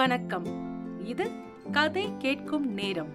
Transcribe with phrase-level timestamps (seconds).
[0.00, 0.46] வணக்கம்.
[1.04, 1.30] இது
[1.72, 3.10] கதை கேட்கும் நேரம்.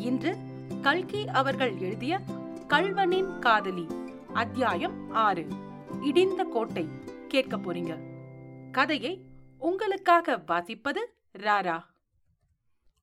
[0.00, 0.36] இன்று
[0.82, 2.20] கல்கி அவர்கள் எழுதிய
[2.68, 3.86] கல்வனின் காதலி
[4.32, 5.46] அத்தியாயம் ஆறு.
[6.02, 6.86] இடிந்த கோட்டை
[7.28, 7.98] கேட்க போறீங்க.
[8.72, 9.20] கதையை
[9.58, 10.98] உங்களுக்காக வாசிப்பது
[11.38, 11.80] ராரா.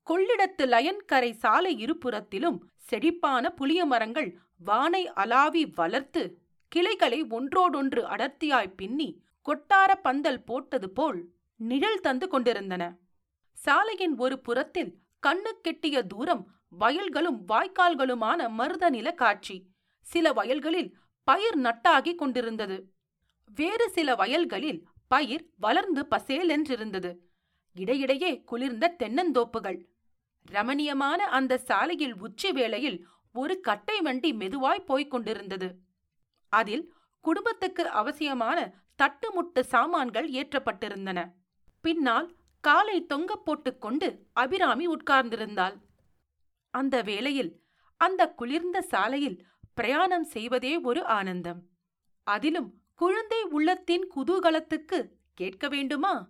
[0.09, 9.93] கொள்ளிடத்து லயன்கரை சாலை இருபுறத்திலும் செழிப்பான புளிய மரங்கள் வானை அலாவி வளர்த்து கிளைகளை ஒன்றோடொன்று அடர்த்தியாய் பின்னி கொட்டார
[10.01, 12.97] பந்தல் போட்டது போல் நிழல் தந்து கொண்டிருந்தன.
[13.61, 19.67] சாலையின் ஒரு புறத்தில் கண்ணு கெட்டிய தூரம் வயல்களும் வாய்க்கால்களுமான மருத நில காட்சி.
[20.01, 22.93] சில வயல்களில் பயிர் நட்டாகி கொண்டிருந்தது.
[23.55, 27.15] வேறு சில வயல்களில் பயிர் வளர்ந்து பசேலென்றிருந்தது.
[27.75, 29.79] இடையிடையே குளிர்ந்த தென்னந்தோப்புகள்.
[30.51, 35.75] ரமணியமான அந்த சாலையில் உச்சி வேளையில் ஒரு கட்டை வண்டி மெதுவாய் போய்க் கொண்டிருந்தது.
[36.49, 41.31] அதில் குடும்பத்துக்கு அவசியமான தட்டுமுட்டு சாமான்கள் ஏற்றப்பட்டிருந்தன.
[41.81, 45.77] பின்னால் காலை தொங்க போட்டுக்கொண்டு அபிராமி உட்கார்ந்திருந்தாள்.
[46.69, 47.61] அந்த வேளையில்
[47.97, 51.61] அந்த குளிர்ந்த சாலையில் பிரயாணம் செய்வதே ஒரு ஆனந்தம்.
[52.23, 54.99] அதிலும் குழந்தை உள்ளத்தின் குதூகலத்துக்கு
[55.33, 56.29] கேட்க வேண்டுமா?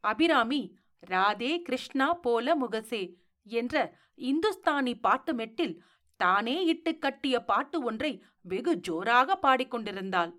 [0.00, 0.78] அபிராமி
[1.10, 3.02] ராதே கிருஷ்ணா போல முகசே
[3.42, 5.78] என்ற இந்துஸ்தானி பாட்டு மெட்டில்
[6.16, 10.32] தானே இட்டு கட்டிய பாட்டு ஒன்றை வெகு ஜோராக பாடிக்கொண்டிருந்தாள்.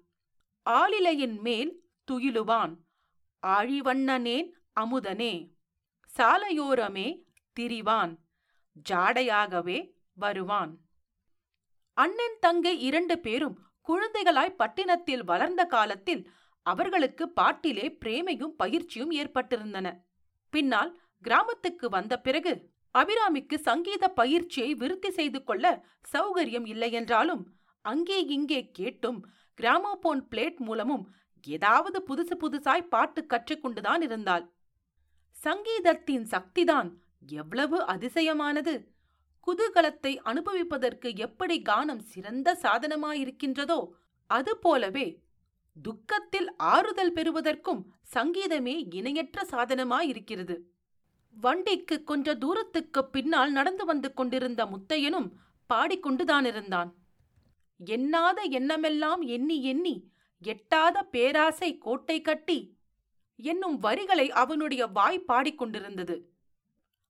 [0.69, 1.71] ஆளிலையின் மேல்
[2.11, 2.73] துயிலுவான்.
[3.47, 5.33] ஆழிவண்ணனேன் அமுதனே
[6.17, 7.23] சாலையோரமே
[7.59, 8.13] திரிவான்
[8.89, 10.71] ஜாடையாகவே வருவான்.
[11.93, 16.29] அண்ணன் தங்கை இரண்டு பேரும் குழந்தைகளாய் பட்டினத்தில் வளர்ந்த காலத்தில்
[16.61, 19.87] அவர்களுக்கு பாட்டிலே பிரேமையும் பயிற்சியும் ஏற்பட்டிருந்தன.
[20.49, 27.43] பின்னால் கிராமத்துக்கு வந்த பிறகு அபிராமிக்கு சங்கீத பயிற்சியை விருத்தி செய்து கொள்ள சௌகரியம் இல்லையென்றாலும்
[27.81, 29.19] அங்கே இங்கே கேட்டும்
[29.57, 31.13] கிராமோபோன் பிளேட் மூலமும்
[31.47, 34.52] ஏதாவது புதுசு புதுசாய் பாட்டு கற்றுக்கொண்டுதான் இருந்தாள்.
[35.43, 36.89] சங்கீதத்தின் சக்திதான்
[37.27, 38.73] எவ்வளவு அதிசயமானது.
[39.47, 43.79] குதூகலத்தை அனுபவிப்பதற்கு எப்படி கானம் சிறந்த சாதனமாயிருக்கின்றதோ
[44.29, 45.07] அதுபோலவே
[45.77, 47.81] துக்கத்தில் ஆறுதல் பெறுவதற்கும்
[48.13, 50.55] சங்கீதமே இணையற்ற சாதனமாயிருக்கிறது.
[51.33, 55.29] வண்டிக்கு கொஞ்ச தூரத்துக்கு பின்னால் நடந்து வந்து கொண்டிருந்த முத்தையனும்
[55.69, 56.91] பாடிக்கொண்டுதானிருந்தான்.
[57.79, 59.95] எண்ணாத எண்ணமெல்லாம் எண்ணி எண்ணி
[60.41, 62.59] எட்டாத பேராசை கோட்டை கட்டி
[63.35, 66.15] என்னும் வரிகளை அவனுடைய வாய் பாடிக்கொண்டிருந்தது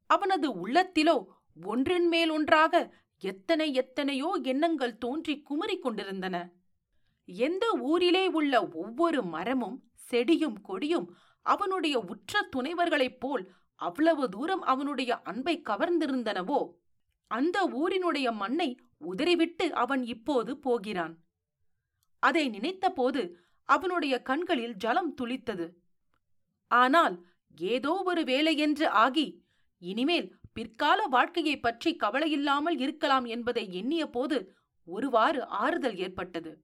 [0.09, 1.25] அவனது உள்ளத்திலோ
[1.63, 6.53] ஒன்றின் மேல் ஒன்றாக எத்தனை எத்தனையோ எண்ணங்கள் தோன்றி குமரிக் கொண்டிருந்தன.
[7.25, 9.77] எந்த ஊரிலே உள்ள ஒவ்வொரு மரமும்
[10.11, 16.59] செடியும் கொடியும் அவனுடைய உற்ற துணைவர்களைப் போல் அவ்வளவு தூரம் அவனுடைய அன்பை கவர்ந்திருந்தனவோ
[17.27, 21.13] அந்த ஊரினுடைய மண்ணை உதறிவிட்டு அவன் இப்போது போகிறான்.
[22.19, 23.21] அதை நினைத்தபோது
[23.69, 25.67] அவனுடைய கண்களில் ஜலம் துளித்தது.
[26.67, 27.25] ஆனால்
[27.59, 29.43] ஏதோ ஒரு வேலையென்று ஆகி
[29.79, 36.63] இனிமேல் பிற்கால வாழ்க்கையைப் பற்றி கவலையில்லாமல் இருக்கலாம் என்பதை எண்ணிய போது ஒருவாறு ஆறுதல் ஏற்பட்டது.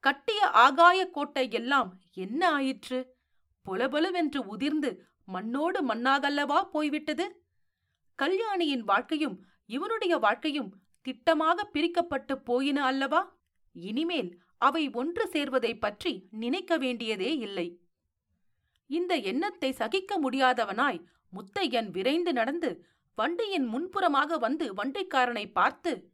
[0.00, 3.16] கட்டிய ஆகாய கோட்டை எல்லாம் என்ன ஆயிற்று?
[3.62, 7.44] பொலபொலவென்று உதிர்ந்து மண்ணோடு மண்ணாகல்லவா போய்விட்டது?
[8.14, 10.74] கல்யாணியின் வாழ்க்கையும் இவனுடைய வாழ்க்கையும்
[11.04, 13.36] திட்டமாக பிரிக்கப்பட்டு போயின அல்லவா?
[13.72, 17.83] இனிமேல் அவை ஒன்று சேர்வதைப் பற்றி நினைக்க வேண்டியதே இல்லை.
[18.86, 21.00] இந்த எண்ணத்தை சகிக்க முடியாதவனாய்
[21.32, 26.12] முத்தையன் விரைந்து நடந்து வண்டியின் முன்புறமாக வந்து வண்டிக்காரனை பார்த்து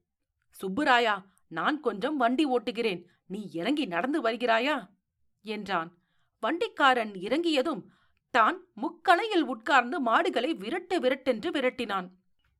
[0.61, 3.05] சுப்புராயா நான் கொஞ்சம் வண்டி ஓட்டுகிறேன்.
[3.27, 4.89] நீ இறங்கி நடந்து வருகிறாயா?
[5.43, 5.91] என்றான்.
[6.41, 7.83] வண்டிக்காரன் இறங்கியதும்
[8.31, 12.09] தான் முக்கணையில் உட்கார்ந்து மாடுகளை விரட்டு விரட்டென்று விரட்டினான்.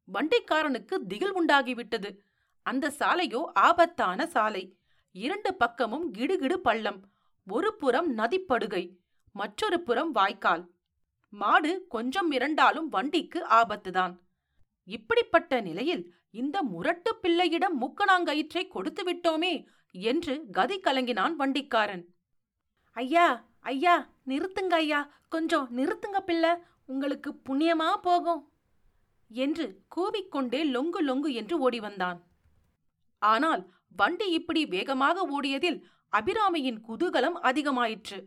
[0.09, 2.19] வண்டிக்காரனுக்கு திகில் உண்டாகிவிட்டது.
[2.63, 4.79] அந்த சாலையோ ஆபத்தான சாலை.
[5.13, 7.01] இரண்டு பக்கமும் கிடுகிடு பள்ளம்.
[7.47, 9.00] ஒரு புறம் நதிப்படுகை.
[9.33, 10.65] மற்றொரு புறம் வாய்க்கால்.
[11.33, 14.15] மாடு கொஞ்சம் இரண்டாலும் வண்டிக்கு ஆபத்துதான்.
[14.89, 22.05] இப்படிப்பட்ட நிலையில் இந்த முரட்டு பிள்ளையிடம் மூக்கணாங்கயிற்றை கொடுத்து விட்டோமே என்று கதி கலங்கினான் வண்டிக்காரன்.
[22.97, 23.27] ஐயா
[23.61, 26.53] ஐயா நிறுத்துங்க ஐயா கொஞ்சம் நிறுத்துங்க பிள்ளை
[26.87, 28.43] உங்களுக்கு புண்ணியமா போகும்
[29.31, 29.67] என்று
[29.97, 32.19] கூவிக்கொண்டே லொங்கு லொங்கு என்று ஓடி வந்தான்.
[33.19, 33.63] ஆனால்
[33.97, 35.79] வண்டி இப்படி வேகமாக ஓடியதில்
[36.13, 38.19] அபிராமியின் குதூகலம் அதிகமாயிற்று.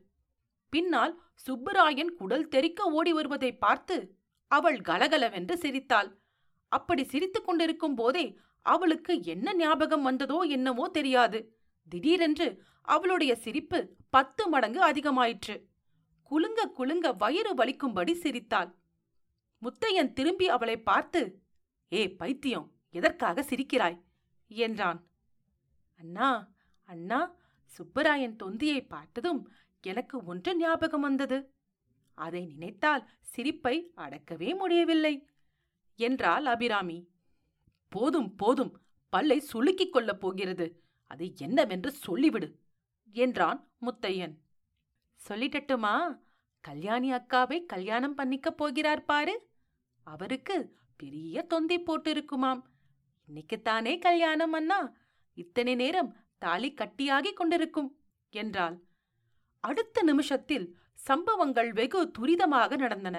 [0.73, 1.13] பின்னால்
[1.45, 3.95] சுப்புராயன் குடல் தெறிக்க ஓடி வருவதை பார்த்து
[4.51, 6.09] அவள் கலகலவென்று சிரித்தாள்.
[6.71, 8.25] அப்படி சிரித்துக் கொண்டிருக்கும் போதே
[8.65, 11.39] அவளுக்கு என்ன ஞாபகம் வந்ததோ என்னவோ தெரியாது.
[11.87, 12.47] திடீரென்று
[12.87, 13.79] அவளுடைய சிரிப்பு
[14.09, 15.55] பத்து மடங்கு அதிகமாயிற்று.
[16.31, 18.69] குலுங்க குலுங்க வயிறு வலிக்கும்படி சிரித்தாள்.
[19.61, 21.21] முத்தையன் திரும்பி அவளை பார்த்து
[21.91, 23.97] ஏ பைத்தியம் எதற்காக சிரிக்கிறாய்?
[24.51, 24.99] என்றான்.
[25.99, 26.29] அண்ணா
[26.89, 27.19] அண்ணா
[27.71, 29.41] சுப்பராயன் தொந்தியை பார்த்ததும்
[29.83, 31.53] எனக்கு ஒன்று ஞாபகம் வந்தது.
[32.13, 35.27] அதை நினைத்தால் சிரிப்பை அடக்கவே முடியவில்லை.
[35.95, 37.09] என்றாள் அபிராமி.
[37.89, 40.83] போதும் போதும் பல்லை சுளுக்கிக் கொள்ளப் போகிறது.
[41.03, 42.55] அது என்னவென்று சொல்லிவிடு
[43.11, 44.37] என்றான் முத்தையன்.
[45.29, 46.19] சொல்லிட்டட்டுமா?
[46.59, 49.49] கல்யாணி அக்காவை கல்யாணம் பண்ணிக்கப் போகிறார் பாரு.
[50.03, 52.71] அவருக்கு பெரிய தொந்தி போட்டு இருக்குமாம்
[53.27, 54.93] இன்னைக்குத்தானே கல்யாணம் அண்ணா.
[55.33, 57.97] இத்தனை நேரம் தாலி கட்டியாகிக் கொண்டிருக்கும்
[58.29, 58.81] என்றாள்.
[59.63, 60.65] அடுத்த நிமிஷத்தில்
[61.07, 63.17] சம்பவங்கள் வெகு துரிதமாக நடந்தன.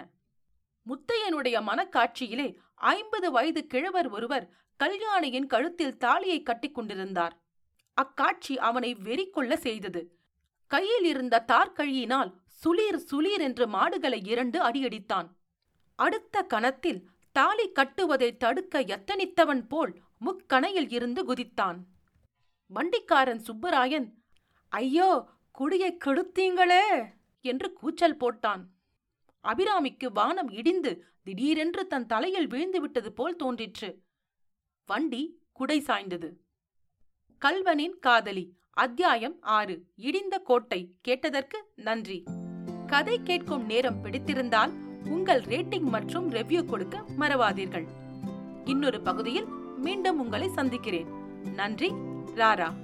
[0.87, 4.47] முத்தையனுடைய மனக்காட்சியிலே ஐம்பது வயது கிழவர் ஒருவர்
[4.81, 7.35] கல்யாணியின் கழுத்தில் தாலியை கட்டிக் கொண்டிருந்தார்.
[7.97, 10.03] அக்காட்சி அவனை வெறி கொள்ள செய்தது.
[10.71, 12.31] கையில் இருந்த தார்கழியினால்
[12.63, 15.29] சுளீர் சுளீர் என்று மாடுகளை இரண்டு அடியடித்தான்.
[15.99, 17.01] அடுத்த கணத்தில்
[17.37, 19.93] தாலி கட்டுவதை தடுக்க எத்தனித்தவன் போல்
[20.25, 21.79] முக்கணையில் இருந்து குதித்தான்.
[22.71, 24.07] வண்டிக்காரன் சுப்பராயன்
[24.73, 25.11] ஐயோ
[25.59, 27.05] குடியை கெடுத்தீங்களே!
[27.41, 28.63] என்று கூச்சல் போட்டான்.
[29.45, 34.03] அபிராமிக்கு வானம் இடிந்து திடீரென்று தன் தலையில் விழுந்துவிட்டது போல் தோன்றிற்று.
[34.87, 36.33] வண்டி குடை சாய்ந்தது.
[37.39, 42.23] கல்வனின் காதலி அத்தியாயம் ஆறு இடிந்த கோட்டை கேட்டதற்கு நன்றி.
[42.87, 44.73] கதை கேட்கும் நேரம் பிடித்திருந்தால்
[45.09, 47.87] உங்கள் ரேட்டிங் மற்றும் ரெவ்யூ கொடுக்க மறவாதீர்கள்.
[48.65, 49.47] இன்னொரு பகுதியில்
[49.77, 51.09] மீண்டும் உங்களை சந்திக்கிறேன்.
[51.55, 51.91] நன்றி
[52.35, 52.84] ராரா.